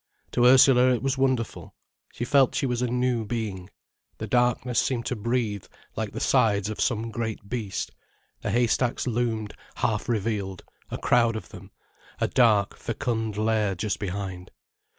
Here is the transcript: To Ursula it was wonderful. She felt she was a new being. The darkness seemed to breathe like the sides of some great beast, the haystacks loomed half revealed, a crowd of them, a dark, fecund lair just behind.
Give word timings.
To 0.31 0.45
Ursula 0.45 0.91
it 0.95 1.03
was 1.03 1.15
wonderful. 1.19 1.75
She 2.11 2.25
felt 2.25 2.55
she 2.55 2.65
was 2.65 2.81
a 2.81 2.87
new 2.87 3.23
being. 3.23 3.69
The 4.17 4.25
darkness 4.25 4.79
seemed 4.79 5.05
to 5.05 5.15
breathe 5.15 5.65
like 5.95 6.11
the 6.11 6.19
sides 6.19 6.71
of 6.71 6.81
some 6.81 7.11
great 7.11 7.47
beast, 7.47 7.91
the 8.41 8.49
haystacks 8.49 9.05
loomed 9.05 9.53
half 9.75 10.09
revealed, 10.09 10.63
a 10.89 10.97
crowd 10.97 11.35
of 11.35 11.49
them, 11.49 11.69
a 12.19 12.27
dark, 12.27 12.77
fecund 12.77 13.37
lair 13.37 13.75
just 13.75 13.99
behind. 13.99 14.49